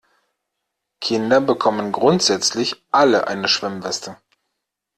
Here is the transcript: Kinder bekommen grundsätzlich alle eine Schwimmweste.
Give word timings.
Kinder 0.99 1.39
bekommen 1.41 1.91
grundsätzlich 1.91 2.83
alle 2.89 3.27
eine 3.27 3.47
Schwimmweste. 3.47 4.17